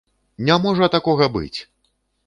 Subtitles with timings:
[0.47, 1.59] Не можа такога быць!